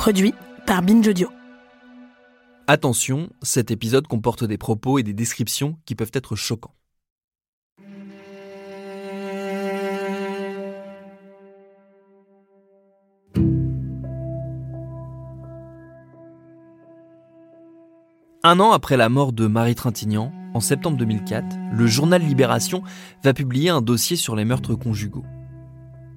[0.00, 0.32] Produit
[0.66, 1.26] par Binge.
[2.66, 6.72] Attention, cet épisode comporte des propos et des descriptions qui peuvent être choquants.
[18.42, 21.44] Un an après la mort de Marie Trintignant, en septembre 2004,
[21.74, 22.82] le journal Libération
[23.22, 25.26] va publier un dossier sur les meurtres conjugaux.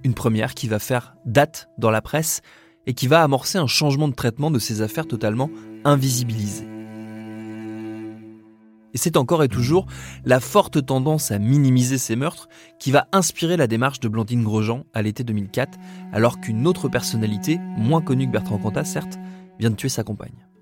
[0.05, 2.41] Une première qui va faire date dans la presse
[2.85, 5.49] et qui va amorcer un changement de traitement de ces affaires totalement
[5.85, 6.67] invisibilisées.
[8.93, 9.87] Et c'est encore et toujours
[10.23, 12.47] la forte tendance à minimiser ces meurtres
[12.79, 15.79] qui va inspirer la démarche de Blandine Grosjean à l'été 2004,
[16.11, 19.17] alors qu'une autre personnalité, moins connue que Bertrand Cantat certes,
[19.59, 20.52] vient de tuer sa compagne.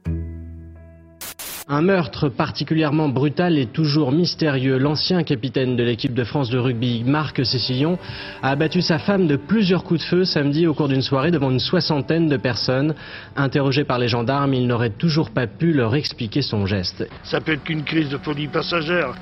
[1.74, 4.78] Un meurtre particulièrement brutal et toujours mystérieux.
[4.78, 7.98] L'ancien capitaine de l'équipe de France de rugby, Marc Cécillon,
[8.44, 11.50] a abattu sa femme de plusieurs coups de feu samedi au cours d'une soirée devant
[11.50, 12.94] une soixantaine de personnes.
[13.38, 17.08] Interrogé par les gendarmes, il n'aurait toujours pas pu leur expliquer son geste.
[17.24, 19.14] Ça peut être qu'une crise de folie passagère,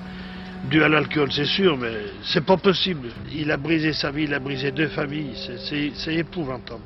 [0.71, 3.09] due à l'alcool, c'est sûr, mais c'est pas possible.
[3.31, 5.35] Il a brisé sa vie, il a brisé deux familles,
[5.69, 6.81] c'est- épouvantable.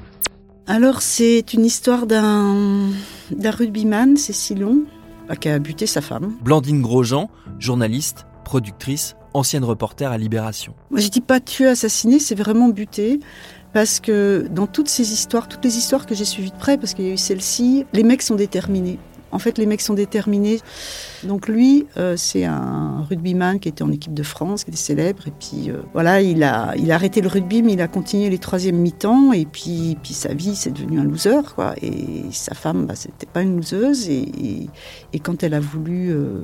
[0.67, 2.89] Alors, c'est une histoire d'un
[3.31, 5.02] d'un rugbyman, Cécilon, bah,
[5.35, 6.33] qui a buté sa femme.
[6.41, 10.73] Blandine Grosjean, journaliste, productrice, ancienne reporter à Libération.
[10.91, 13.19] Moi, je dis pas tuer, assassiner, c'est vraiment buter.
[13.73, 16.93] Parce que dans toutes ces histoires, toutes les histoires que j'ai suivies de près, parce
[16.93, 18.99] qu'il y a eu celle-ci, les mecs sont déterminés.
[19.33, 20.59] En fait, les mecs sont déterminés.
[21.23, 25.27] Donc lui, euh, c'est un rugbyman qui était en équipe de France, qui était célèbre.
[25.27, 28.29] Et puis euh, voilà, il a, il a arrêté le rugby, mais il a continué
[28.29, 29.33] les troisièmes mi-temps.
[29.33, 31.73] Et puis, puis sa vie, c'est devenu un loser, quoi.
[31.81, 34.07] Et sa femme, bah, c'était pas une loseuse.
[34.07, 34.69] Et
[35.21, 36.41] quand elle a voulu, euh,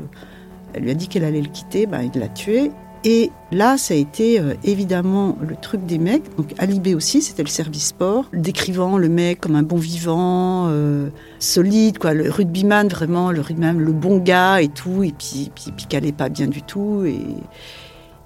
[0.73, 2.71] elle lui a dit qu'elle allait le quitter, bah, il l'a tué.
[3.05, 6.35] Et là, ça a été euh, évidemment le truc des mecs.
[6.35, 11.09] Donc Alibé aussi, c'était le service sport, décrivant le mec comme un bon vivant, euh,
[11.39, 15.71] solide, quoi, le rugbyman vraiment, le rugbyman, le bon gars et tout, et puis puis,
[15.71, 17.05] puis allait pas bien du tout.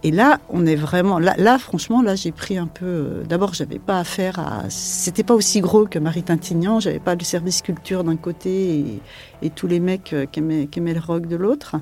[0.05, 2.85] Et là, on est vraiment là, franchement, là, j'ai pris un peu.
[2.85, 4.63] euh, D'abord, j'avais pas affaire à.
[4.69, 6.81] C'était pas aussi gros que Marie Tintignan.
[6.81, 8.99] J'avais pas le service culture d'un côté
[9.41, 11.77] et, tous les mecs euh, qui aimaient, le rock de l'autre.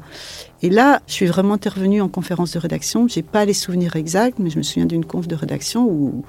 [0.62, 3.08] Et là, je suis vraiment intervenue en conférence de rédaction.
[3.08, 6.24] J'ai pas les souvenirs exacts, mais je me souviens d'une conf de rédaction où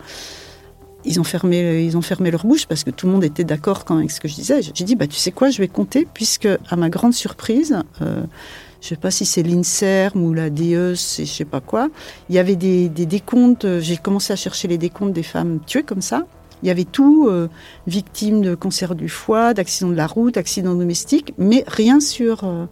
[1.04, 3.84] ils ont fermé, ils ont fermé leur bouche parce que tout le monde était d'accord
[3.90, 4.62] avec ce que je disais.
[4.62, 8.22] J'ai dit, bah tu sais quoi, je vais compter puisque à ma grande surprise, euh,
[8.82, 11.88] je sais pas si c'est l'Inserm ou la DES, et je sais pas quoi,
[12.28, 13.64] il y avait des, des décomptes.
[13.64, 16.26] euh, J'ai commencé à chercher les décomptes des femmes tuées comme ça.
[16.64, 17.48] Il y avait tout, euh,
[17.88, 22.44] victimes de cancer du foie, d'accidents de la route, accidents domestiques, mais rien sur.
[22.44, 22.66] euh,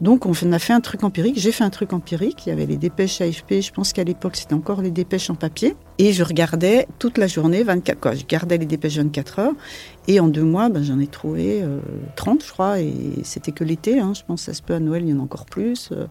[0.00, 2.64] donc on a fait un truc empirique, j'ai fait un truc empirique, il y avait
[2.64, 6.22] les dépêches AFP, je pense qu'à l'époque c'était encore les dépêches en papier, et je
[6.22, 9.52] regardais toute la journée, 24, quoi, je gardais les dépêches 24 heures,
[10.10, 11.78] et en deux mois ben, j'en ai trouvé euh,
[12.16, 14.80] 30 je crois, et c'était que l'été, hein, je pense que ça se peut à
[14.80, 16.06] Noël, il y en a encore plus, euh,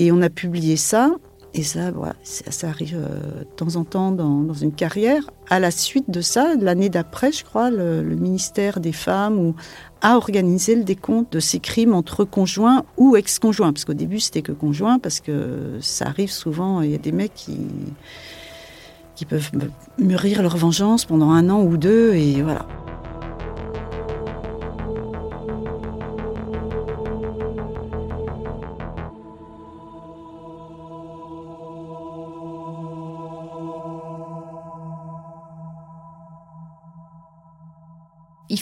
[0.00, 1.12] et on a publié ça,
[1.54, 1.92] et ça,
[2.24, 5.30] ça, arrive euh, de temps en temps dans, une carrière.
[5.50, 9.52] À la suite de ça, l'année d'après, je crois, le, ministère des Femmes
[10.00, 13.72] a organisé le décompte de ces crimes entre conjoints ou ex-conjoints.
[13.74, 17.12] Parce qu'au début, c'était que conjoints, parce que ça arrive souvent, il y a des
[17.12, 17.58] mecs qui,
[19.14, 19.50] qui peuvent
[19.98, 22.66] mûrir leur vengeance pendant un an ou deux, et voilà.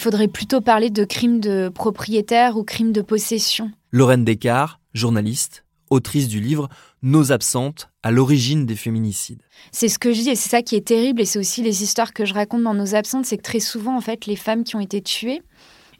[0.00, 3.70] Faudrait plutôt parler de crimes de propriétaire ou crimes de possession.
[3.92, 6.68] Lorraine Descartes, journaliste, autrice du livre
[7.02, 9.42] Nos absentes, à l'origine des féminicides.
[9.72, 11.82] C'est ce que je dis et c'est ça qui est terrible et c'est aussi les
[11.82, 14.64] histoires que je raconte dans Nos absentes, c'est que très souvent en fait les femmes
[14.64, 15.42] qui ont été tuées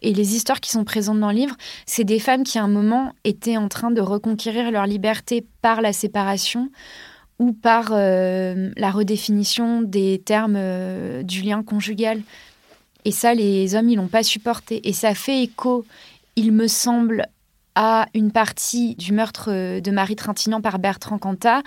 [0.03, 2.69] et les histoires qui sont présentes dans le livre, c'est des femmes qui à un
[2.69, 6.71] moment étaient en train de reconquérir leur liberté par la séparation
[7.39, 12.23] ou par euh, la redéfinition des termes euh, du lien conjugal.
[13.05, 14.87] Et ça, les hommes, ils l'ont pas supporté.
[14.89, 15.85] Et ça fait écho,
[16.37, 17.27] il me semble,
[17.75, 21.63] à une partie du meurtre euh, de Marie Trintignant par Bertrand Cantat,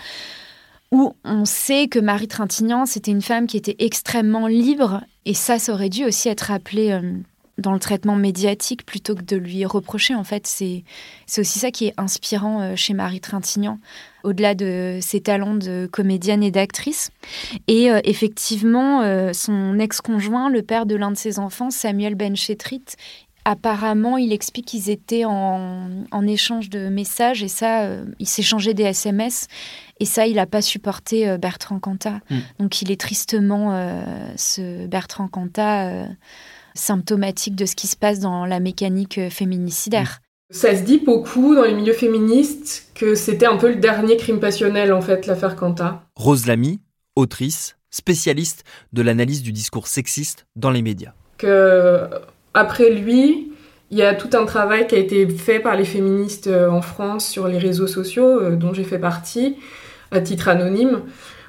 [0.91, 5.59] où on sait que Marie Trintignant, c'était une femme qui était extrêmement libre, et ça,
[5.59, 7.13] ça aurait dû aussi être appelé euh,
[7.57, 10.15] dans le traitement médiatique plutôt que de lui reprocher.
[10.15, 10.83] En fait, c'est
[11.37, 13.79] aussi ça qui est inspirant euh, chez Marie Trintignant,
[14.23, 17.11] au-delà de ses talents de comédienne et d'actrice.
[17.67, 19.01] Et euh, effectivement,
[19.33, 22.83] son ex-conjoint, le père de l'un de ses enfants, Samuel Benchetrit,
[23.45, 28.83] Apparemment, il explique qu'ils étaient en, échange de messages et ça, euh, ils s'échangeaient des
[28.83, 29.47] SMS
[29.99, 32.21] et ça, il n'a pas supporté euh, Bertrand Cantat.
[32.29, 32.39] Hmm.
[32.59, 34.01] Donc, il est tristement euh,
[34.37, 36.07] ce Bertrand Cantat
[36.75, 40.19] symptomatique de ce qui se passe dans la mécanique féminicidaire.
[40.49, 44.39] Ça se dit beaucoup dans les milieux féministes que c'était un peu le dernier crime
[44.39, 46.03] passionnel en fait, l'affaire Cantat.
[46.15, 46.79] Rose Lamy,
[47.15, 51.13] autrice, spécialiste de l'analyse du discours sexiste dans les médias.
[51.37, 52.07] Que
[52.53, 53.51] après lui,
[53.91, 56.81] il y a tout un travail qui a été fait par les féministes euh, en
[56.81, 59.57] France sur les réseaux sociaux, euh, dont j'ai fait partie,
[60.11, 61.01] à titre anonyme,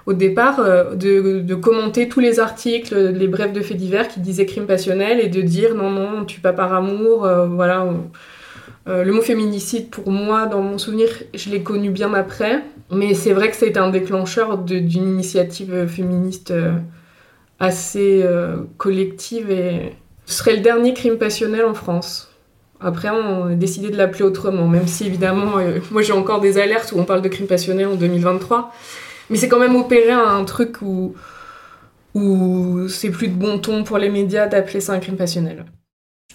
[0.06, 4.46] au départ, euh, de, commenter tous les articles, les brefs de faits divers qui disaient
[4.46, 7.86] crime passionnel et de dire non, non, on tue pas par amour, voilà.
[8.86, 13.32] le mot féminicide, pour moi, dans mon souvenir, je l'ai connu bien après, mais c'est
[13.32, 16.52] vrai que ça a été un déclencheur d'une initiative féministe
[17.60, 18.24] assez
[18.76, 19.92] collective et
[20.26, 22.30] ce serait le dernier crime passionnel en France.
[22.80, 26.58] Après, on a décidé de l'appeler autrement, même si évidemment, euh, moi j'ai encore des
[26.58, 28.72] alertes où on parle de crime passionnel en 2023.
[29.30, 31.14] Mais c'est quand même opéré un truc où,
[32.14, 35.64] où c'est plus de bon ton pour les médias d'appeler ça un crime passionnel.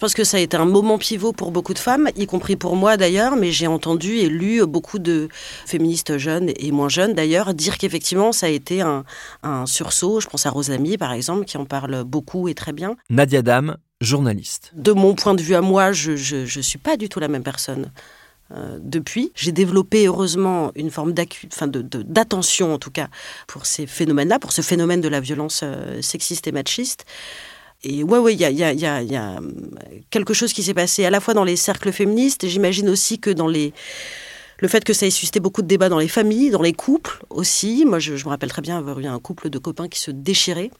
[0.06, 2.74] pense que ça a été un moment pivot pour beaucoup de femmes, y compris pour
[2.74, 5.28] moi d'ailleurs, mais j'ai entendu et lu beaucoup de
[5.66, 9.04] féministes jeunes et moins jeunes d'ailleurs dire qu'effectivement ça a été un,
[9.66, 10.20] sursaut.
[10.20, 12.96] Je pense à Rosamie par exemple, qui en parle beaucoup et très bien.
[13.10, 14.72] Nadia Dame, journaliste.
[14.74, 17.42] De mon point de vue à moi, je ne suis pas du tout la même
[17.42, 17.90] personne.
[18.52, 19.30] Euh, depuis.
[19.36, 23.06] J'ai développé heureusement une forme d'attention en tout cas
[23.46, 27.04] pour ces phénomènes-là, pour ce phénomène de la violence euh, sexiste et machiste.
[27.84, 29.40] Et ouais, ouais, il y a,
[30.10, 33.20] quelque chose qui s'est passé à la fois dans les cercles féministes, et j'imagine aussi
[33.20, 33.72] que dans les
[34.58, 37.24] le fait que ça ait suscité beaucoup de débats dans les familles, dans les couples
[37.30, 37.84] aussi.
[37.86, 40.70] Moi, je, me rappelle très bien avoir eu un couple de copains qui se déchiraient,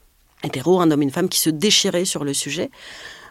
[0.43, 2.71] hétéro, un homme et une femme qui se déchiraient sur le sujet.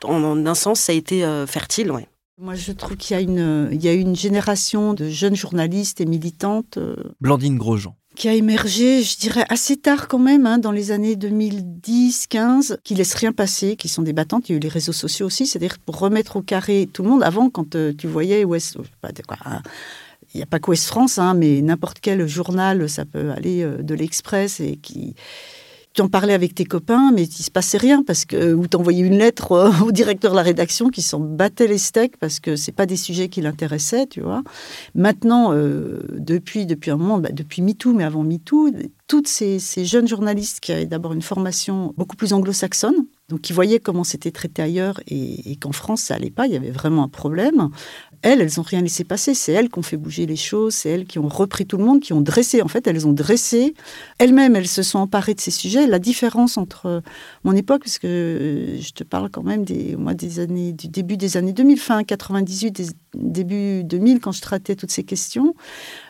[0.04, 2.08] En, un sens, ça a été euh, fertile, ouais.
[2.42, 6.00] Moi, je trouve qu'il y a une, il y a une génération de jeunes journalistes
[6.00, 6.78] et militantes.
[6.78, 10.92] Euh, Blandine Grosjean qui a émergé, je dirais, assez tard quand même, hein, dans les
[10.92, 14.50] années 2010-15, qui laissent rien passer, qui sont des battantes.
[14.50, 17.10] Il y a eu les réseaux sociaux aussi, c'est-à-dire pour remettre au carré tout le
[17.10, 17.24] monde.
[17.24, 19.62] Avant, quand euh, tu voyais Ouest, hein,
[20.34, 23.82] il n'y a pas qu'Ouest France, hein, mais n'importe quel journal, ça peut aller euh,
[23.82, 25.16] de l'Express et qui
[26.04, 29.18] tu parlais avec tes copains, mais il se passait rien parce que ou t'envoyais une
[29.18, 32.72] lettre euh, au directeur de la rédaction qui s'en battait les steaks parce que c'est
[32.72, 34.44] pas des sujets qui l'intéressaient, tu vois.
[34.96, 38.72] Maintenant, euh, depuis depuis un moment, bah, depuis MeToo, mais avant MeToo,
[39.10, 43.80] toutes ces, jeunes journalistes qui avaient d'abord une formation beaucoup plus anglo-saxonne, donc qui voyaient
[43.80, 47.10] comment c'était traité ailleurs et, qu'en France ça allait pas, il y avait vraiment un
[47.10, 47.70] problème
[48.22, 49.34] elles, elles n'ont rien laissé passer.
[49.34, 51.86] C'est elles qui ont fait bouger les choses, c'est elles qui ont repris tout le
[51.86, 52.62] monde, qui ont dressé.
[52.62, 53.74] En fait, elles ont dressé.
[54.18, 55.88] Elles-mêmes, elles se sont emparées de ces sujets.
[55.88, 57.02] La différence entre
[57.44, 60.88] mon époque, parce que euh, je te parle quand même des, moi, des années, du
[60.88, 65.56] début des années 2000, fin 98, début 2000, quand je traitais toutes ces questions,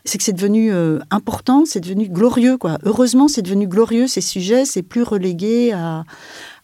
[0.06, 2.58] c'est que c'est devenu euh, important, c'est devenu glorieux.
[2.58, 2.78] Quoi.
[2.84, 4.66] Heureusement, c'est devenu glorieux, ces sujets.
[4.66, 6.04] C'est plus relégué à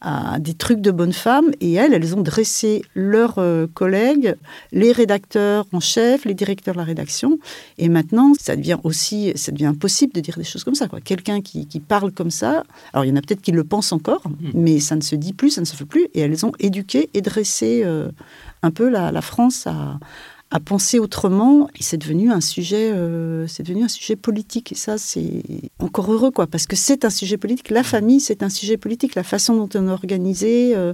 [0.05, 1.51] à des trucs de bonnes femmes.
[1.59, 4.35] Et elles, elles ont dressé leurs euh, collègues,
[4.71, 7.39] les rédacteurs en chef, les directeurs de la rédaction.
[7.77, 10.87] Et maintenant, ça devient aussi, ça devient impossible de dire des choses comme ça.
[11.03, 13.91] Quelqu'un qui, qui, parle comme ça, alors il y en a peut-être qui le pensent
[13.91, 14.51] encore, hmm.
[14.53, 16.07] mais ça ne se dit plus, ça ne se fait plus.
[16.13, 18.09] Et elles ont éduqué et dressé euh,
[18.65, 19.99] un peu la, France à
[20.51, 21.67] à penser autrement.
[21.77, 24.71] Et c'est devenu un sujet, euh, c'est devenu un sujet politique.
[24.71, 25.43] Et ça, c'est
[25.79, 27.69] encore heureux, quoi, parce que c'est un sujet politique.
[27.71, 29.15] La famille, c'est un sujet politique.
[29.15, 30.93] La façon dont on est organisé, euh,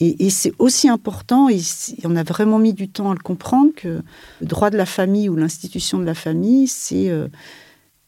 [0.00, 1.48] et, c'est aussi important.
[1.48, 1.60] Et
[2.04, 4.02] on a vraiment mis du temps à le comprendre que
[4.40, 7.28] le droit de la famille ou l'institution de la famille, c'est euh,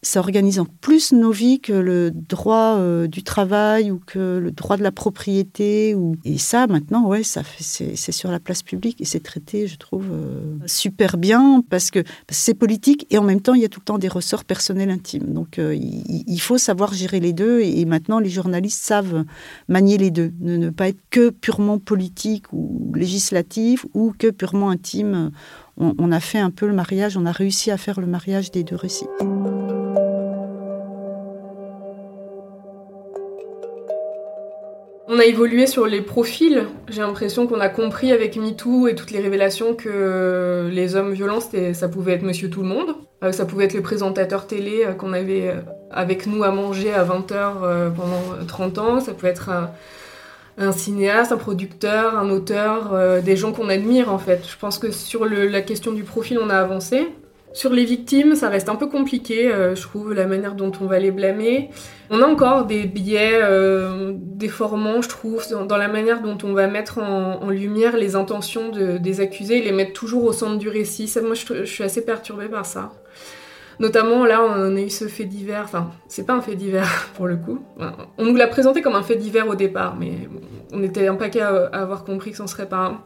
[0.07, 4.53] ça organise en plus nos vies que le droit euh, du travail ou que le
[4.53, 5.97] droit de la propriété.
[5.97, 6.15] Ou...
[6.25, 10.07] Et ça, maintenant, ouais, ça c'est, sur la place publique et c'est traité, je trouve,
[10.13, 13.81] euh, super bien parce que c'est politique et en même temps, il y a tout
[13.81, 15.33] le temps des ressorts personnels intimes.
[15.33, 19.25] Donc, euh, il, faut savoir gérer les deux et, maintenant, les journalistes savent
[19.69, 20.33] manier les deux.
[20.41, 25.33] Ne, ne pas être que purement politique ou législatif ou que purement intime.
[25.77, 28.63] on a fait un peu le mariage, on a réussi à faire le mariage des
[28.63, 29.07] deux récits.
[35.09, 36.65] On a évolué sur les profils.
[36.89, 41.41] J'ai l'impression qu'on a compris avec MeToo et toutes les révélations que les hommes violents,
[41.41, 42.97] ça pouvait être monsieur tout le monde.
[43.23, 45.61] Euh, ça pouvait être le présentateur télé euh, qu'on avait euh,
[45.91, 49.51] avec nous à manger à 20h pendant 30 ans, ça peut être
[50.59, 54.47] un, cinéaste, un producteur, un auteur, des gens qu'on admire en fait.
[54.47, 57.09] Je pense que sur la question du profil, on a avancé.
[57.57, 60.85] Sur les victimes, ça reste un peu compliqué, euh, je trouve, la manière dont on
[60.85, 61.71] va les blâmer.
[62.11, 66.67] On a encore des biais euh, déformants, je trouve, dans, la manière dont on va
[66.67, 71.11] mettre en, lumière les intentions des accusés les mettre toujours au centre du récit.
[71.23, 72.93] moi, je, suis assez perturbée par ça.
[73.81, 75.63] Notamment, là, on a eu ce fait divers.
[75.65, 77.65] Enfin, c'est pas un fait divers pour le coup.
[78.19, 80.29] On nous l'a présenté comme un fait divers au départ, mais
[80.75, 83.01] on était un paquet à, avoir compris que ce serait pas un.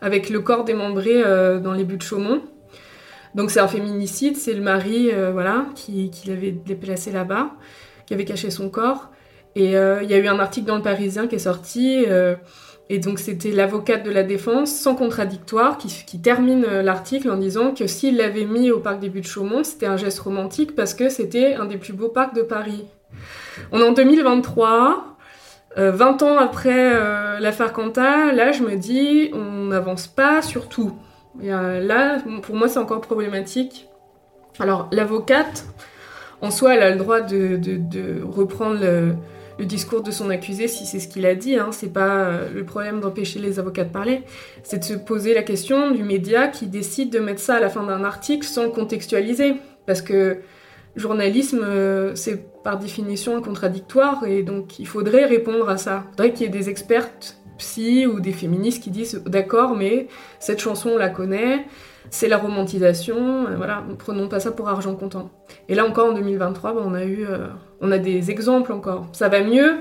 [0.00, 2.42] Avec le corps démembré euh, dans les buts de Chaumont.
[3.34, 7.50] Donc c'est un féminicide, c'est le mari euh, voilà, qui, l'avait déplacé là-bas,
[8.06, 9.10] qui avait caché son corps.
[9.56, 12.34] Et euh, il y a eu un article dans le Parisien qui est sorti, euh,
[12.90, 17.86] et donc c'était l'avocate de la défense, sans contradictoire, qui, termine l'article en disant que
[17.86, 21.08] s'il l'avait mis au parc des Buttes de Chaumont, c'était un geste romantique parce que
[21.08, 22.84] c'était un des plus beaux parcs de Paris.
[23.72, 25.16] On est en 2023,
[25.76, 30.92] 20 ans après l'affaire Quanta, là je me dis, on n'avance pas sur tout.
[31.42, 33.88] Là, pour moi, c'est encore problématique.
[34.58, 35.64] Alors, l'avocate,
[36.40, 40.98] en soi, elle a le droit de, reprendre le, discours de son accusé si c'est
[40.98, 41.56] ce qu'il a dit.
[41.56, 41.70] Hein.
[41.72, 44.22] C'est pas euh, le problème d'empêcher les avocats de parler.
[44.62, 47.70] C'est de se poser la question du média qui décide de mettre ça à la
[47.70, 49.54] fin d'un article sans contextualiser.
[49.86, 50.38] Parce que
[50.96, 56.04] journalisme, euh, c'est par définition contradictoire et donc il faudrait répondre à ça.
[56.04, 60.08] Il faudrait qu'il y ait des expertes psy ou des féministes qui disent d'accord, mais
[60.38, 61.66] cette chanson on la connaît,
[62.10, 65.30] c'est la romantisation, euh, voilà, prenons pas ça pour argent comptant.
[65.68, 67.46] Et là encore en 2023, bah, on a eu, euh,
[67.80, 69.06] on a des exemples encore.
[69.12, 69.78] Ça va mieux.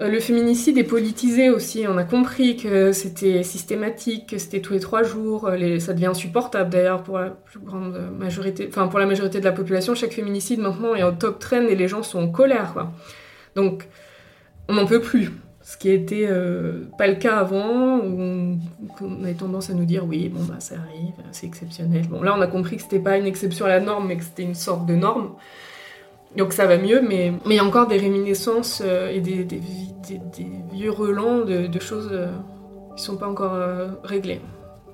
[0.00, 1.84] Euh, le féminicide est politisé aussi.
[1.88, 5.50] On a compris que c'était systématique, que c'était tous les trois jours.
[5.80, 9.52] Ça devient insupportable d'ailleurs pour la plus grande majorité, enfin pour la majorité de la
[9.52, 9.94] population.
[9.94, 12.72] Chaque féminicide maintenant est en top trend et les gens sont en colère.
[12.72, 12.92] Quoi.
[13.56, 13.88] Donc
[14.68, 15.32] on n'en peut plus.
[15.66, 20.04] Ce qui n'était euh, pas le cas avant, où on, avait tendance à nous dire
[20.06, 22.06] oui, bon, bah, ça arrive, c'est exceptionnel.
[22.08, 24.22] Bon, là, on a compris que c'était pas une exception à la norme, mais que
[24.22, 25.32] c'était une sorte de norme.
[26.36, 29.44] Donc ça va mieux, mais il y a encore des réminiscences euh, et des,
[30.72, 32.28] vieux relents de, choses euh,
[32.96, 33.58] qui sont pas encore
[34.04, 34.40] réglées.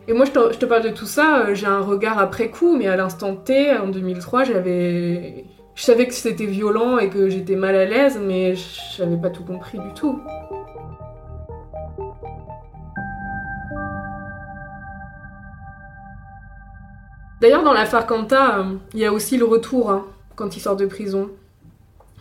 [0.08, 2.96] Et moi, je te, parle de tout ça, j'ai un regard après coup, mais à
[2.96, 5.44] l'instant T, en 2003, j'avais.
[5.74, 9.30] Je savais que c'était violent et que j'étais mal à l'aise, mais je n'avais pas
[9.30, 10.18] tout compris du tout.
[17.42, 20.06] D'ailleurs, dans l'affaire Kanta, euh, il y a aussi le retour hein,
[20.36, 21.28] quand il sort de prison.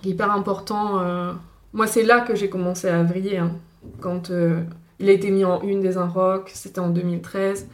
[0.04, 1.00] Hyper important.
[1.00, 1.32] Euh.
[1.74, 3.38] Moi, c'est là que j'ai commencé à vriller.
[3.38, 3.52] Hein.
[4.00, 4.64] Quand euh,
[5.00, 7.68] il a été mis en une des Inrocks, c'était en 2013.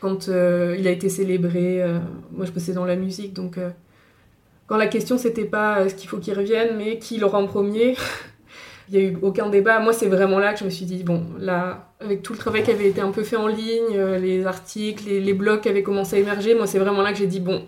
[0.00, 1.82] Quand il a été célébré,
[2.30, 3.58] moi je bossais dans la musique, donc
[4.66, 7.96] quand la question c'était pas est-ce qu'il faut qu'il revienne, mais qui l'aura en premier,
[8.88, 9.80] il n'y a eu aucun débat.
[9.80, 12.62] Moi, c'est vraiment là que je me suis dit, bon, là, avec tout le travail
[12.62, 15.82] qui avait été un peu fait en ligne, euh, les articles, les, blogs qui avaient
[15.82, 17.66] commencé à émerger, moi, c'est vraiment là que j'ai dit, bon,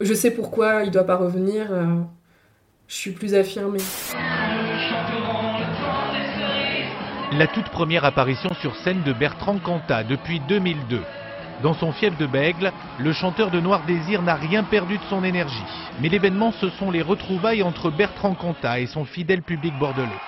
[0.00, 1.84] je sais pourquoi il ne doit pas revenir, euh,
[2.88, 3.78] je suis plus affirmée.
[7.32, 11.00] La toute première apparition sur scène de Bertrand Cantat depuis 2002.
[11.64, 15.24] Dans son fief de Bègle, le chanteur de Noir Désir n'a rien perdu de son
[15.24, 15.64] énergie.
[15.98, 20.20] Mais l'événement, ce sont les retrouvailles entre Bertrand Cantat et son fidèle public bordelais.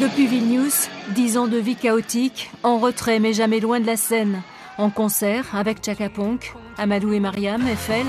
[0.00, 4.40] Depuis Vilnius, dix ans de vie chaotique, en retrait mais jamais loin de la scène,
[4.78, 8.06] en concert avec Chaka Ponk, Amadou et Mariam, Eiffel,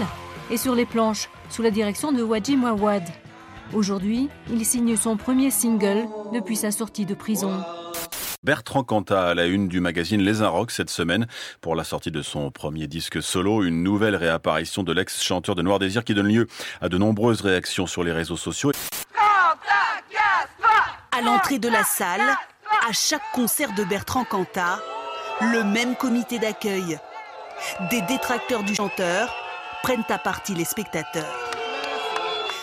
[0.49, 3.03] et sur les planches, sous la direction de Wajim Wawad.
[3.73, 7.51] Aujourd'hui, il signe son premier single depuis sa sortie de prison.
[8.47, 11.27] Bertrand Cantat à la une du magazine Les Inrocks cette semaine
[11.59, 15.79] pour la sortie de son premier disque solo, une nouvelle réapparition de l'ex-chanteur de Noir
[15.79, 16.47] Désir qui donne lieu
[16.79, 18.71] à de nombreuses réactions sur les réseaux sociaux.
[21.11, 22.21] À l'entrée de la salle,
[22.87, 24.79] à chaque concert de Bertrand Cantat,
[25.41, 26.97] le même comité d'accueil.
[27.89, 29.35] Des détracteurs du chanteur
[29.83, 31.46] prennent à partie les spectateurs.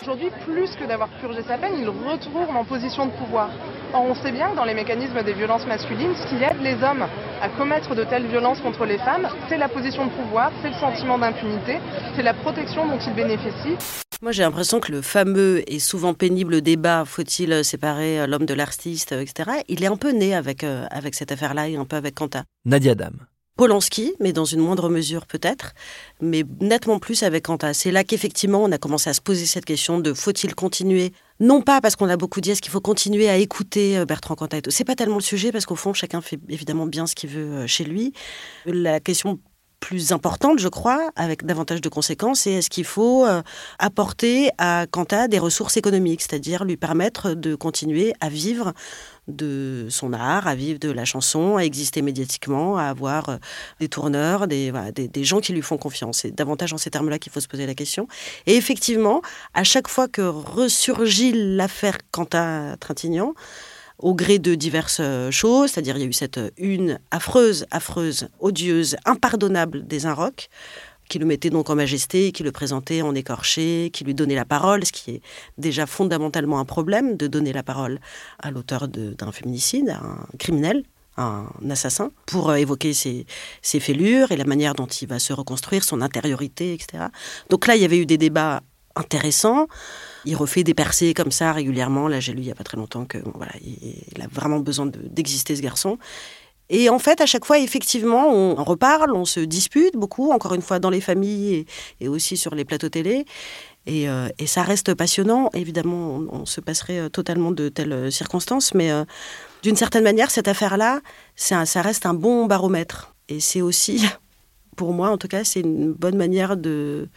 [0.05, 3.49] Aujourd'hui, plus que d'avoir purgé sa peine, il retourne en position de pouvoir.
[3.95, 6.75] Or, on sait bien que dans les mécanismes des violences masculines, ce qui aide les
[6.85, 7.07] hommes
[7.41, 10.75] à commettre de telles violences contre les femmes, c'est la position de pouvoir, c'est le
[10.75, 11.79] sentiment d'impunité,
[12.15, 13.79] c'est la protection dont ils bénéficient.
[14.21, 18.53] Moi, j'ai l'impression que le fameux et souvent pénible débat faut-il séparer euh, l'homme de
[18.53, 21.87] l'artiste, euh, etc., il est un peu né avec, euh, avec cette affaire-là et un
[21.87, 22.45] peu avec Quentin.
[22.67, 23.25] Nadia Dame.
[23.57, 25.75] Polanski, mais dans une moindre mesure peut-être,
[26.21, 27.73] mais nettement plus avec Quentin.
[27.73, 31.13] C'est là qu'effectivement on a commencé à se poser cette question de faut-il continuer?
[31.39, 34.35] Non pas parce qu'on a beaucoup dit est-ce qu'il faut continuer à écouter euh, Bertrand
[34.35, 37.31] Cantat C'est pas tellement le sujet parce qu'au fond chacun fait évidemment bien ce qu'il
[37.31, 38.13] veut euh, chez lui.
[38.67, 39.39] La question
[39.85, 43.43] plus importante, je crois, avec davantage de conséquences, c'est est-ce qu'il faut euh,
[43.79, 48.73] apporter à Quanta des ressources économiques, c'est-à-dire lui permettre de continuer à vivre
[49.28, 53.37] de son art, à vivre de la chanson, à exister médiatiquement, à avoir euh,
[53.81, 56.19] des tourneurs, des, des, gens qui lui font confiance.
[56.19, 58.07] C'est davantage en ces termes-là qu'il faut se poser la question.
[58.47, 59.23] Et effectivement,
[59.54, 63.35] à chaque fois que ressurgit l'affaire Quentin Trintignant,
[63.99, 67.66] au gré de diverses euh, choses, c'est-à-dire il y a eu cette euh, une affreuse,
[67.71, 70.50] affreuse, odieuse, impardonnable des Inrocks,
[71.09, 74.45] qui le mettait donc en majesté, qui le présentait en écorché, qui lui donnait la
[74.45, 75.23] parole, ce qui est
[75.59, 78.01] déjà fondamentalement un problème de donner la parole
[78.39, 80.85] à l'auteur d'un féminicide, à un criminel,
[81.17, 83.27] un assassin, pour euh, évoquer ses,
[83.63, 87.05] ses, fêlures et la manière dont il va se reconstruire, son intériorité, etc.
[87.51, 88.63] Donc là, il y avait eu des débats
[88.97, 89.69] intéressants.
[90.25, 92.09] Il refait des percées comme ça régulièrement.
[92.09, 94.87] Là, j'ai lu il n'y a pas très longtemps que voilà, il a vraiment besoin
[94.87, 95.99] d'exister ce garçon.
[96.71, 100.62] Et en fait, à chaque fois, effectivement, on reparle, on se dispute beaucoup, encore une
[100.62, 101.66] fois dans les familles
[102.00, 103.26] et, aussi sur les plateaux télé.
[103.87, 105.50] Et, euh, ça reste passionnant.
[105.52, 108.90] Évidemment, on, se passerait euh, totalement de telles euh, circonstances, mais
[109.62, 111.00] d'une certaine manière, cette affaire-là,
[111.37, 113.14] ça reste un bon baromètre.
[113.28, 114.06] Et c'est aussi,
[114.76, 117.09] pour moi en tout cas, c'est une bonne manière de,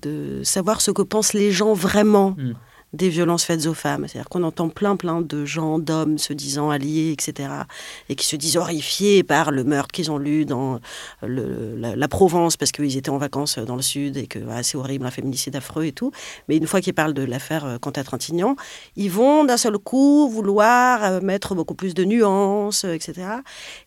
[0.00, 2.30] de savoir ce que pensent les gens vraiment.
[2.38, 2.54] Mm
[2.92, 4.06] des violences faites aux femmes.
[4.08, 7.48] C'est-à-dire qu'on entend plein, plein de gens, d'hommes se disant alliés, etc.,
[8.08, 10.80] et qui se disent horrifiés par le meurtre qu'ils ont lu dans
[11.22, 15.06] la, Provence parce qu'ils étaient en vacances dans le sud et que ah, c'est horrible,
[15.06, 16.10] un féminicide affreux et tout.
[16.48, 18.56] Mais une fois qu'ils parlent de l'affaire euh, Quentin Trintignant,
[18.96, 23.28] ils vont d'un seul coup vouloir euh, mettre beaucoup plus de nuances, euh, etc.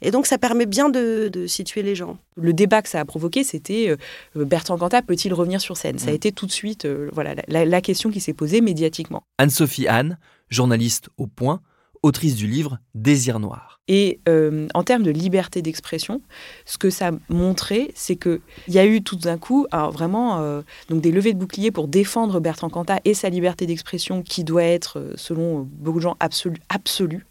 [0.02, 2.18] Et donc ça permet bien de, situer les gens.
[2.38, 3.96] Le débat que ça a provoqué, c'était
[4.36, 6.00] Bertrand Cantat peut-il revenir sur scène?
[6.00, 6.16] Ça a mmh.
[6.16, 8.93] été tout de suite voilà, la, la question qui s'est posée médiatiquement
[9.38, 10.18] Anne-Sophie Anne,
[10.50, 11.62] journaliste au point,
[12.04, 13.80] autrice du livre Désir noir.
[13.88, 16.22] Et euh, en termes de liberté d'expression,
[16.66, 20.62] ce que ça a montré, c'est qu'il y a eu tout d'un coup vraiment euh,
[20.90, 24.64] donc des levées de boucliers pour défendre Bertrand Cantat et sa liberté d'expression qui doit
[24.64, 27.26] être, euh, selon beaucoup de gens, absolue, absolue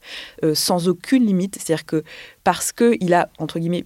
[0.54, 1.56] sans aucune limite.
[1.56, 2.02] C'est-à-dire que
[2.44, 3.84] parce qu'il a, entre guillemets,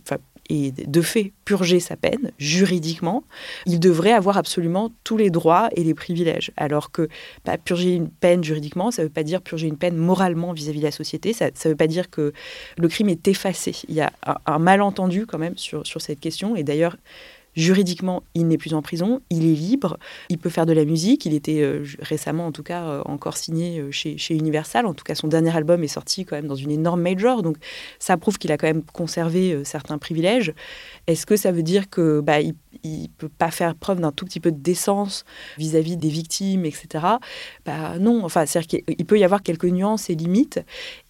[0.49, 3.25] et de fait purger sa peine juridiquement,
[3.67, 6.53] il devrait avoir absolument tous les droits et les privilèges.
[6.57, 7.09] Alors que
[7.65, 10.85] purger une peine juridiquement, ça ne veut pas dire purger une peine moralement vis-à-vis de
[10.85, 12.33] la société, ça ne veut pas dire que
[12.77, 13.73] le crime est effacé.
[13.89, 14.13] Il y a
[14.47, 16.57] un, malentendu quand même sur, sur cette question.
[16.57, 16.97] Et d'ailleurs,
[17.57, 19.97] Juridiquement, il n'est plus en prison, il est libre,
[20.29, 21.25] il peut faire de la musique.
[21.25, 24.85] Il était euh, récemment, en tout cas, euh, encore signé euh, chez, Universal.
[24.85, 27.43] En tout cas, son dernier album est sorti quand même dans une énorme major.
[27.43, 27.57] Donc,
[27.99, 30.53] ça prouve qu'il a quand même conservé certains privilèges.
[31.07, 32.55] Est-ce que ça veut dire que bah, il,
[33.17, 35.25] peut pas faire preuve d'un tout petit peu de décence
[35.57, 37.05] vis-à-vis des victimes, etc.
[37.65, 38.23] Bah, non.
[38.25, 40.61] Enfin, c'est-à-dire qu'il peut y avoir quelques nuances et limites,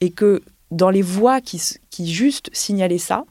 [0.01, 3.25] et que dans les voix qui, qui juste signalaient ça,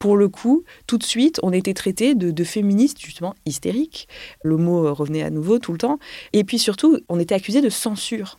[0.00, 4.08] pour le coup, tout de suite, on était traité de, féministes justement hystériques.
[4.42, 5.98] Le mot revenait à nouveau tout le temps.
[6.32, 8.38] Et puis surtout, on était accusé de censure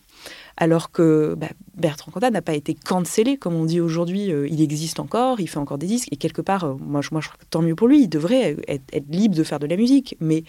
[0.60, 4.32] alors que bah, Bertrand Cantat n'a pas été cancellé, comme on dit aujourd'hui.
[4.32, 7.10] Euh, il existe encore, il fait encore des disques, et quelque part, euh, moi, je,
[7.12, 10.18] moi, tant mieux pour lui, il devrait être, libre de faire de la musique.
[10.20, 10.44] Mais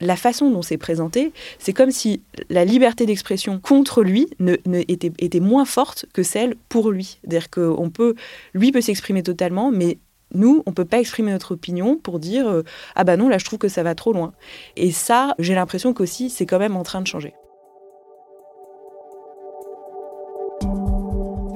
[0.00, 4.26] la façon dont c'est présenté, c'est comme si la liberté d'expression contre lui
[4.88, 7.18] était, moins forte que celle pour lui.
[7.20, 8.16] C'est-à-dire qu'on peut,
[8.54, 9.98] lui peut s'exprimer totalement, mais
[10.34, 12.62] nous, on peut pas exprimer notre opinion pour dire euh,
[12.96, 14.32] ah bah non, là je trouve que ça va trop loin.
[14.76, 17.34] Et ça, j'ai l'impression qu'aussi c'est quand même en train de changer.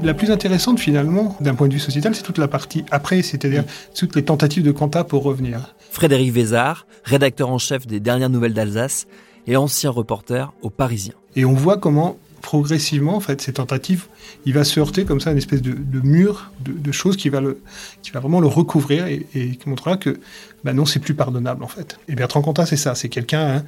[0.06, 3.64] La plus intéressante finalement, d'un point de vue sociétal, c'est toute la partie après, c'est-à-dire
[3.92, 5.74] toutes les tentatives de Quanta pour revenir.
[5.90, 9.08] Frédéric Vézard, rédacteur en chef des dernières nouvelles d'Alsace
[9.48, 11.14] et ancien reporter au Parisien.
[11.34, 14.04] Et on voit comment progressivement, en fait, ces tentatives,
[14.44, 17.60] il va se heurter comme ça une espèce de, mur de, choses qui va, le,
[18.02, 20.20] qui va vraiment le recouvrir et, qui montrera que
[20.62, 21.98] bah non, c'est plus pardonnable, en fait.
[22.06, 23.64] Et Bertrand Cantat, c'est ça, c'est quelqu'un hein,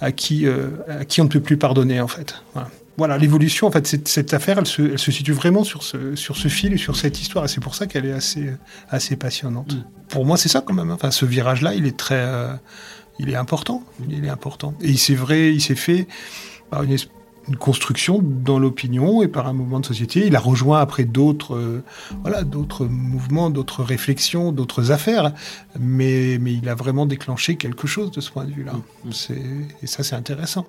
[0.00, 2.36] à, qui, euh, à qui on ne peut plus pardonner, en fait.
[2.52, 2.70] Voilà.
[3.06, 6.36] L'évolution, en fait, cette, cette affaire, elle se, elle se, situe vraiment sur ce, sur
[6.36, 8.52] ce fil et sur cette histoire, et c'est pour ça qu'elle est assez,
[8.88, 9.74] assez passionnante.
[9.74, 9.84] Mm.
[10.08, 10.90] Pour moi, c'est ça quand même.
[10.90, 10.94] Hein.
[10.94, 12.52] Enfin, ce virage-là, il est très, euh,
[13.18, 13.82] il est important.
[14.08, 14.74] Il est important.
[14.80, 16.08] Et c'est vrai, il s'est fait
[16.70, 16.96] par une
[17.58, 20.26] construction dans l'opinion et par un mouvement de société.
[20.26, 21.82] Il a rejoint après d'autres euh,
[22.22, 25.32] voilà, d'autres mouvements, d'autres réflexions, d'autres affaires,
[25.78, 28.74] mais, mais il a vraiment déclenché quelque chose de ce point de vue-là.
[29.04, 29.10] Mm.
[29.82, 30.66] Et ça, c'est intéressant.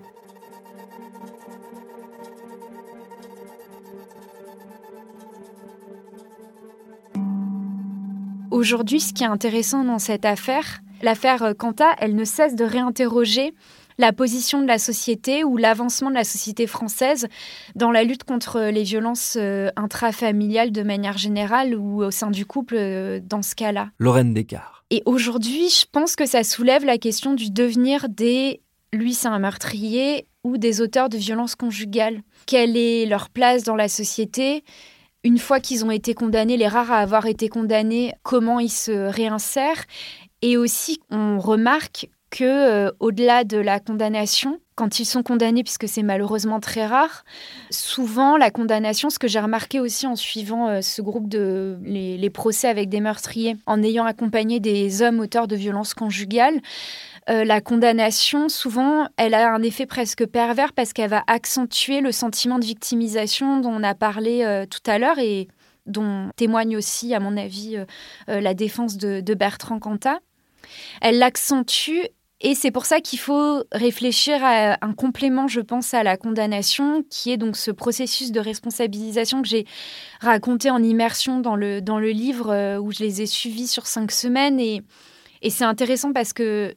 [8.62, 13.56] Aujourd'hui, ce qui est intéressant dans cette affaire, l'affaire Quanta, elle ne cesse de réinterroger
[13.98, 17.28] la position de la société ou l'avancement de la société française
[17.74, 22.46] dans la lutte contre les violences euh, intrafamiliales de manière générale ou au sein du
[22.46, 23.90] couple euh, dans ce cas-là.
[23.98, 24.84] Lorraine Descartes.
[24.92, 28.62] Et aujourd'hui, je pense que ça soulève la question du devenir des
[28.94, 32.22] lui c'est un meurtrier ou des auteurs de violences conjugales.
[32.46, 34.64] Quelle est leur place dans la société?
[35.24, 38.92] Une fois qu'ils ont été condamnés, les rares à avoir été condamnés, comment ils se
[38.92, 39.86] réinsèrent.
[40.42, 45.88] Et aussi, on remarque que euh, au-delà de la condamnation, quand ils sont condamnés, puisque
[45.88, 47.24] c'est malheureusement très rare,
[47.70, 52.30] souvent la condamnation, ce que j'ai remarqué aussi en suivant euh, ce groupe de les,
[52.30, 56.60] procès avec des meurtriers, en ayant accompagné des hommes auteurs de violences conjugales,
[57.32, 62.12] euh, la condamnation, souvent, elle a un effet presque pervers parce qu'elle va accentuer le
[62.12, 65.48] sentiment de victimisation dont on a parlé tout à l'heure et
[65.86, 67.78] dont témoigne aussi, à mon avis,
[68.28, 70.20] la défense de, de Bertrand Cantat.
[71.02, 72.06] Elle l'accentue
[72.44, 77.04] et c'est pour ça qu'il faut réfléchir à un complément, je pense, à la condamnation,
[77.08, 79.66] qui est donc ce processus de responsabilisation que j'ai
[80.22, 83.86] raconté en immersion dans le, dans le livre euh, où je les ai suivis sur
[83.86, 84.60] cinq semaines.
[84.60, 84.82] Et,
[85.44, 86.74] et c'est intéressant parce que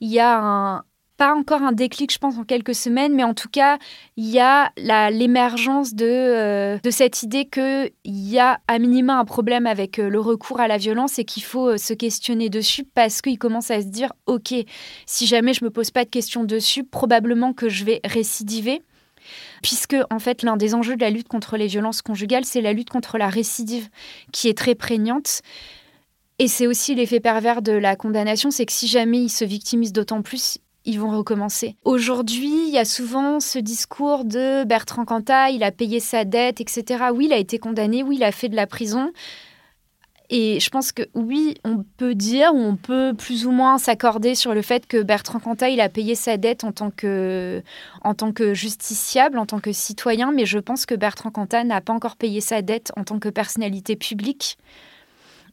[0.00, 0.84] il y a un,
[1.20, 3.76] pas encore un déclic, je pense, en quelques semaines, mais en tout cas,
[4.16, 4.72] il y a
[5.10, 10.08] l'émergence de, euh, de cette idée qu'il y a à minima un problème avec euh,
[10.08, 13.70] le recours à la violence et qu'il faut euh, se questionner dessus parce qu'il commence
[13.70, 14.54] à se dire, OK,
[15.04, 18.80] si jamais je me pose pas de questions dessus, probablement que je vais récidiver
[19.62, 22.72] puisque en fait l'un des enjeux de la lutte contre les violences conjugales, c'est la
[22.72, 23.90] lutte contre la récidive
[24.32, 25.42] qui est très prégnante.
[26.40, 29.92] Et c'est aussi l'effet pervers de la condamnation, c'est que si jamais il se victimise
[29.92, 31.76] d'autant plus, ils vont recommencer.
[31.84, 36.62] Aujourd'hui, il y a souvent ce discours de Bertrand Cantat, il a payé sa dette,
[36.62, 37.10] etc.
[37.14, 39.12] Oui, il a été condamné, oui, il a fait de la prison.
[40.30, 44.54] Et je pense que oui, on peut dire, on peut plus ou moins s'accorder sur
[44.54, 47.62] le fait que Bertrand Cantat, il a payé sa dette en tant que,
[48.00, 51.82] en tant que justiciable, en tant que citoyen, mais je pense que Bertrand Cantat n'a
[51.82, 54.56] pas encore payé sa dette en tant que personnalité publique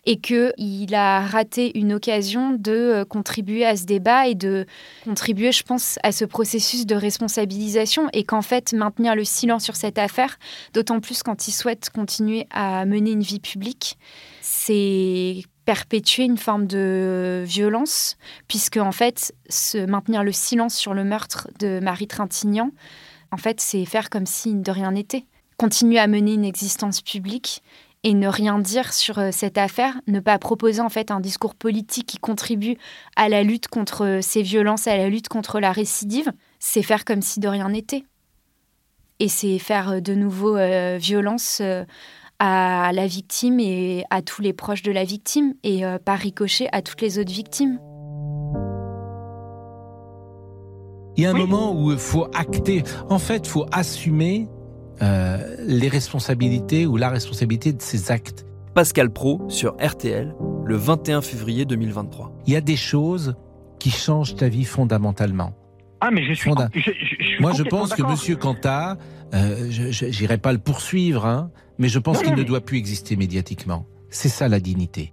[0.07, 4.65] et qu'il a raté une occasion de euh, contribuer à ce débat et de
[5.03, 9.75] contribuer, je pense, à ce processus de responsabilisation et qu'en fait, maintenir le silence sur
[9.75, 10.39] cette affaire,
[10.73, 13.97] d'autant plus quand il souhaite continuer à mener une vie publique,
[14.39, 18.15] c'est perpétuer une forme de violence,
[18.47, 22.71] puisque en fait, se maintenir le silence sur le meurtre de Marie Trintignant,
[23.31, 25.25] en fait, c'est faire comme si de rien n'était.
[25.57, 27.61] Continuer à mener une existence publique
[28.07, 31.55] et ne rien dire sur euh, cette affaire, ne pas proposer en fait un discours
[31.55, 32.77] politique qui contribue
[33.17, 37.03] à la lutte contre euh, ces violences, à la lutte contre la récidive, c'est faire
[37.03, 38.05] comme si de rien n'était.
[39.19, 40.55] Et c'est faire euh, de nouveau
[40.97, 41.61] violence
[42.39, 46.81] à la victime et à tous les proches de la victime et par ricochet à
[46.81, 47.77] toutes les autres victimes.
[51.17, 54.47] Il y a un moment où il faut acter, en fait, il faut assumer
[55.01, 58.45] euh, les responsabilités ou la responsabilité de ses actes.
[58.73, 62.31] Pascal Pro sur RTL le 21 février 2023.
[62.45, 63.35] Il y a des choses
[63.79, 65.53] qui changent ta vie fondamentalement.
[65.99, 66.51] Ah mais je suis,
[67.39, 68.97] moi je pense que Monsieur Cantat,
[69.33, 73.15] euh, je n'irai pas le poursuivre, hein, mais je pense qu'il ne doit plus exister
[73.15, 73.87] médiatiquement.
[74.09, 75.11] C'est ça la dignité.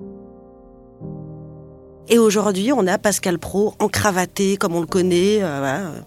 [2.08, 6.00] Et aujourd'hui, on a Pascal Pro encravaté comme on le connaît, euh,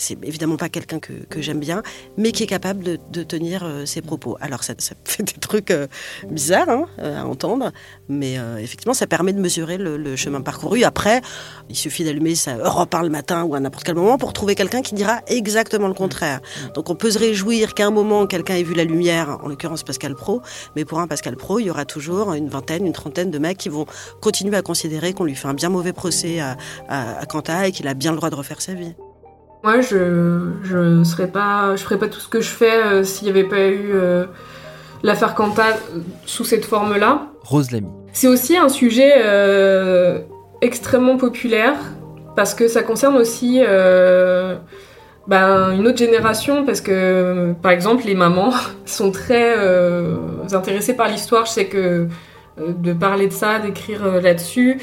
[0.00, 1.82] c'est évidemment pas quelqu'un que, j'aime bien,
[2.16, 4.36] mais qui est capable de, tenir euh, ses propos.
[4.40, 5.86] Alors ça, fait des trucs euh,
[6.30, 7.70] bizarres hein, euh, à entendre,
[8.08, 10.84] mais effectivement ça permet de mesurer le, chemin parcouru.
[10.84, 11.20] Après,
[11.68, 14.82] il suffit d'allumer ça Europe le matin ou à n'importe quel moment pour trouver quelqu'un
[14.82, 16.40] qui dira exactement le contraire.
[16.74, 19.82] Donc on peut se réjouir qu'à un moment quelqu'un ait vu la lumière, en l'occurrence
[19.82, 20.40] Pascal Pro,
[20.76, 23.58] mais pour un Pascal Pro, il y aura toujours une vingtaine, une trentaine de mecs
[23.58, 23.86] qui vont
[24.20, 26.56] continuer à considérer qu'on lui fait un bien mauvais procès à,
[26.88, 28.94] à, à Quentin et qu'il a bien le droit de refaire sa vie.
[29.62, 33.26] Moi, je je serais pas, je ferais pas tout ce que je fais euh, s'il
[33.26, 34.24] n'y avait pas eu euh,
[35.02, 35.66] l'affaire Quentin
[36.24, 37.26] sous cette forme-là.
[37.44, 37.88] Rose Lamy.
[38.12, 40.20] C'est aussi un sujet euh,
[40.62, 41.74] extrêmement populaire
[42.36, 43.60] parce que ça concerne aussi
[45.26, 48.52] ben, une autre génération parce que, par exemple, les mamans
[48.86, 49.54] sont très
[50.52, 51.44] intéressées par l'histoire.
[51.44, 52.08] Je sais que
[52.56, 54.80] de parler de ça, d'écrire là-dessus,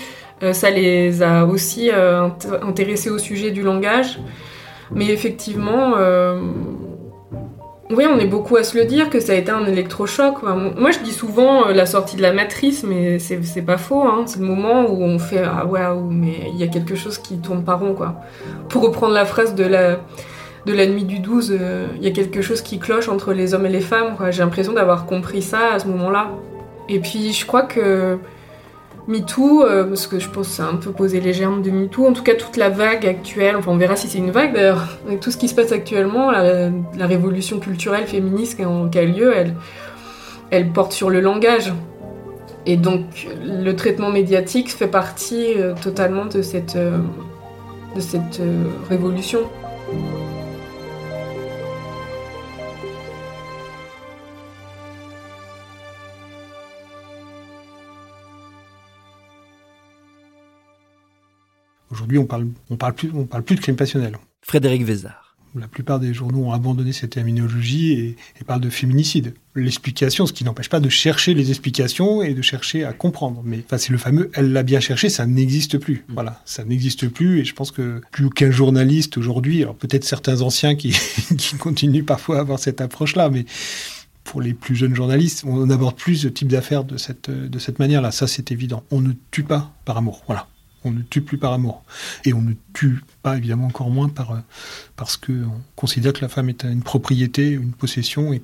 [0.52, 1.90] ça les a aussi
[2.62, 4.20] intéressés au sujet du langage.
[4.93, 6.39] Mais effectivement, euh,
[7.89, 10.43] oui, on est beaucoup à se le dire que ça a été un électrochoc.
[10.43, 14.04] moi, je dis souvent euh, la sortie de la matrice, mais c'est pas faux.
[14.04, 14.23] Hein.
[14.26, 17.38] C'est le moment où on fait Ah, waouh, mais il y a quelque chose qui
[17.38, 18.15] tourne pas rond, quoi.
[18.67, 20.00] Pour reprendre la phrase de la,
[20.65, 23.54] de la nuit du 12, euh, il y a quelque chose qui cloche entre les
[23.54, 24.15] hommes et les femmes.
[24.32, 26.32] J'ai l'impression d'avoir compris ça à ce moment-là.
[26.89, 28.17] Et puis, je crois que
[29.08, 31.72] MeToo, euh, parce que je pense que ça a un peu posé les germes de
[31.72, 34.54] MeToo, en tout cas toute la vague actuelle, enfin on verra si c'est une vague
[34.54, 38.63] d'ailleurs, tout ce qui se passe actuellement, la, révolution culturelle féministe qui
[39.00, 39.34] a, lieu,
[40.52, 41.74] elle, porte sur le langage.
[42.65, 46.98] Et donc le traitement médiatique fait partie euh, totalement de cette, euh,
[47.96, 48.41] de cette
[48.89, 49.39] révolution.
[62.08, 64.17] Aujourd'hui, on parle, on parle plus, on parle plus de crime passionnel.
[64.41, 65.36] Frédéric Vézard.
[65.56, 69.34] La plupart des journaux ont abandonné cette terminologie et, parlent de féminicide.
[69.56, 73.41] L'explication, ce qui n'empêche pas de chercher les explications et de chercher à comprendre.
[73.43, 76.06] Mais enfin, c'est le fameux elle l'a bien cherché, ça n'existe plus.
[76.08, 76.13] Mm.
[76.13, 80.41] Voilà, ça n'existe plus et je pense que plus aucun journaliste aujourd'hui, alors peut-être certains
[80.41, 80.96] anciens qui,
[81.38, 83.43] qui continuent parfois à avoir cette approche-là, mais
[84.24, 87.80] pour les plus jeunes journalistes, on n'aborde plus ce type d'affaires de cette, de cette
[87.80, 88.12] manière-là.
[88.12, 88.84] Ça, c'est évident.
[88.91, 90.24] On ne tue pas par amour.
[90.28, 90.48] Voilà.
[90.88, 91.84] On ne tue plus par amour.
[92.26, 94.39] Et on ne tue pas, évidemment, encore moins par, euh,
[94.95, 98.39] parce qu'on considère que la femme est une propriété, une possession et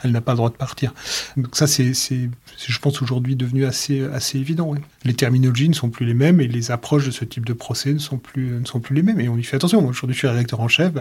[0.00, 0.94] qu'elle n'a pas le droit de partir.
[1.36, 4.74] Donc ça, c'est, je pense, aujourd'hui devenu assez, assez évident.
[5.04, 7.92] Les terminologies ne sont plus les mêmes et les approches de ce type de procès
[7.92, 9.20] ne sont plus, ne sont plus les mêmes.
[9.20, 9.86] Et on y fait attention.
[9.86, 10.92] Aujourd'hui, je suis rédacteur en chef.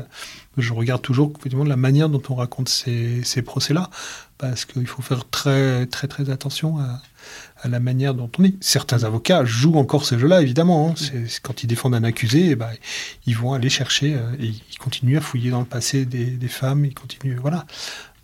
[0.58, 3.90] Je regarde toujours effectivement, la manière dont on raconte ces, ces procès-là
[4.38, 8.54] parce qu'il faut faire très, très, très attention à la manière dont on est.
[8.62, 10.90] Certains avocats jouent encore ce jeu-là, évidemment.
[10.90, 11.20] Hein.
[11.42, 12.70] Quand ils défendent un accusé, eh ben,
[13.26, 16.48] ils vont aller chercher euh, et ils continuent à fouiller dans le passé des, des
[16.48, 16.86] femmes.
[16.86, 17.66] Ils continuent, voilà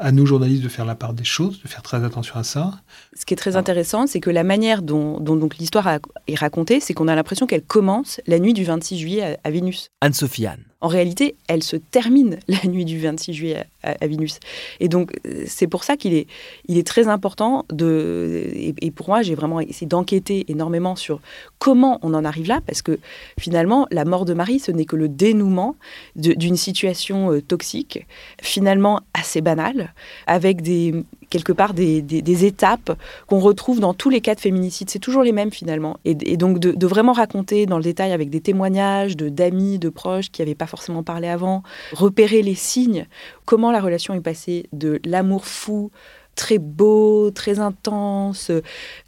[0.04, 2.82] à nous journalistes de faire la part des choses, de faire très attention à ça.
[3.18, 5.88] Ce qui est très intéressant, c'est que la manière dont, donc l'histoire
[6.28, 9.88] est racontée, c'est qu'on a l'impression qu'elle commence la nuit du 26 juillet à, Vénus.
[10.02, 10.66] Anne-Sophie Anne.
[10.84, 14.42] En réalité, elle se termine la nuit du 26 juillet à, Vénus.
[14.82, 15.14] Et donc,
[15.48, 16.28] c'est pour ça qu'il est,
[16.68, 18.50] il est très important de.
[18.54, 21.22] Et, pour moi, j'ai vraiment essayé d'enquêter énormément sur
[21.58, 23.00] comment on en arrive là, parce que
[23.40, 25.78] finalement, la mort de Marie, ce n'est que le dénouement
[26.18, 28.06] d'une situation euh, toxique,
[28.42, 29.94] finalement assez banale,
[30.28, 34.92] avec des, quelque part des, étapes qu'on retrouve dans tous les cas de féminicide.
[34.92, 35.98] C'est toujours les mêmes finalement.
[36.06, 40.30] Et, donc de, vraiment raconter dans le détail avec des témoignages de d'amis, de proches
[40.30, 43.08] qui n'avaient pas forcément parlé avant, repérer les signes,
[43.46, 45.90] comment la relation est passée de l'amour fou,
[46.36, 48.52] très beau, très intense,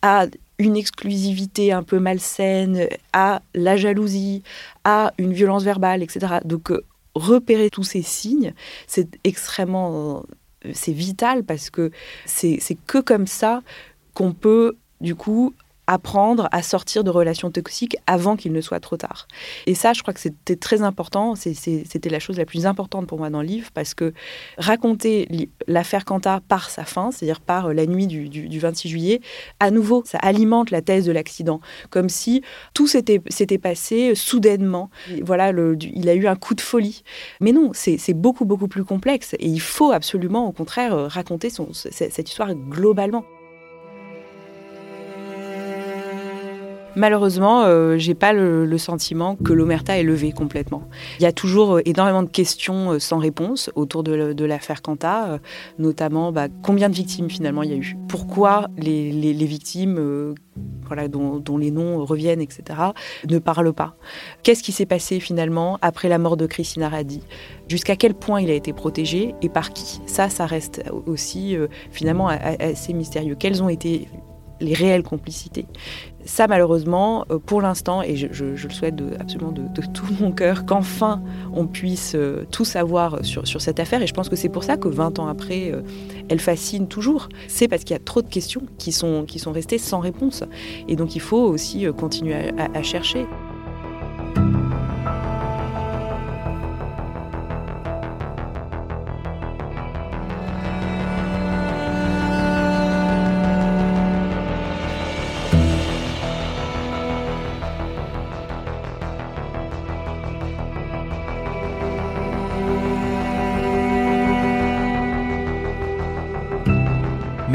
[0.01, 0.25] à
[0.57, 4.41] une exclusivité un peu malsaine, à la jalousie,
[4.83, 6.37] à une violence verbale, etc.
[6.43, 6.83] Donc euh,
[7.13, 8.53] repérer tous ces signes,
[8.87, 10.23] c'est extrêmement
[10.73, 11.91] c'est vital parce que
[12.25, 13.61] c'est que comme ça
[14.13, 15.53] qu'on peut du coup
[15.87, 19.27] apprendre à sortir de relations toxiques avant qu'il ne soit trop tard.
[19.67, 23.19] Et ça, je crois que c'était très important, c'était la chose la plus importante pour
[23.19, 24.13] moi dans le livre, parce que
[24.57, 29.21] raconter l'affaire Quanta par sa fin, c'est-à-dire par la nuit du, 26 juillet,
[29.59, 32.41] à nouveau, ça alimente la thèse de l'accident, comme si
[32.73, 34.89] tout s'était passé soudainement.
[35.21, 37.03] Voilà, il a eu un coup de folie.
[37.41, 41.69] Mais non, c'est beaucoup, beaucoup plus complexe, et il faut absolument, au contraire, raconter son,
[41.73, 43.25] cette histoire globalement.
[46.95, 50.83] Malheureusement, euh, j'ai pas le, sentiment que l'omerta est levée complètement.
[51.19, 55.39] Il y a toujours euh, énormément de questions euh, sans réponse autour de, l'affaire Quanta,
[55.79, 60.35] notamment bah, combien de victimes finalement il y a eu, pourquoi les, victimes
[61.09, 62.79] dont, les noms reviennent, etc.,
[63.27, 63.95] ne parlent pas?
[64.43, 67.21] Qu'est-ce qui s'est passé finalement après la mort de Christina Radi?
[67.67, 70.01] Jusqu'à quel point il a été protégé et par qui?
[70.05, 71.57] Ça, ça reste aussi
[71.91, 73.35] finalement assez mystérieux.
[73.35, 74.07] Quelles ont été
[74.59, 75.65] les réelles complicités.
[76.25, 81.21] Ça, malheureusement, euh, pour l'instant, et je, le souhaite absolument de, tout mon cœur, qu'enfin
[81.53, 84.01] on puisse euh, tout savoir sur, sur, cette affaire.
[84.01, 85.81] Et je pense que c'est pour ça que 20 ans après, euh,
[86.29, 87.29] elle fascine toujours.
[87.47, 90.43] C'est parce qu'il y a trop de questions qui sont, qui sont restées sans réponse.
[90.87, 93.27] Et donc il faut aussi continuer à chercher.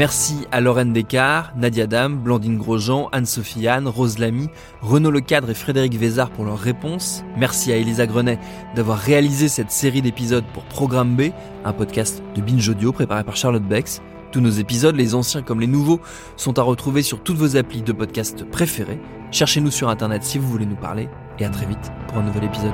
[0.01, 4.49] Merci à Lorraine Descartes, Nadia Dam, Blandine Grosjean, Anne-Sophie Anne, Rose Lamy,
[4.81, 7.23] Renaud Lecadre et Frédéric Vézard pour leurs réponses.
[7.37, 8.39] Merci à Elisa Grenet
[8.75, 11.25] d'avoir réalisé cette série d'épisodes pour Programme B,
[11.65, 14.01] un podcast de Binge Audio préparé par Charlotte Bex.
[14.31, 16.01] Tous nos épisodes, les anciens comme les nouveaux,
[16.35, 18.99] sont à retrouver sur toutes vos applis de podcast préférés.
[19.29, 22.45] Cherchez-nous sur Internet si vous voulez nous parler et à très vite pour un nouvel
[22.45, 22.73] épisode.